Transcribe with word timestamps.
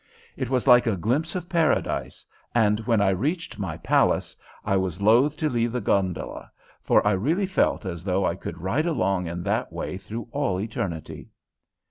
It 0.35 0.49
was 0.49 0.65
like 0.65 0.87
a 0.87 0.97
glimpse 0.97 1.35
of 1.35 1.47
paradise, 1.47 2.25
and 2.55 2.79
when 2.87 3.01
I 3.01 3.09
reached 3.11 3.59
my 3.59 3.77
palace 3.77 4.35
I 4.65 4.75
was 4.75 4.99
loath 4.99 5.37
to 5.37 5.47
leave 5.47 5.71
the 5.71 5.79
gondola, 5.79 6.49
for 6.81 7.05
I 7.05 7.11
really 7.11 7.45
felt 7.45 7.85
as 7.85 8.03
though 8.03 8.25
I 8.25 8.33
could 8.33 8.55
glide 8.57 8.87
along 8.87 9.27
in 9.27 9.43
that 9.43 9.71
way 9.71 9.99
through 9.99 10.27
all 10.31 10.59
eternity." 10.59 11.29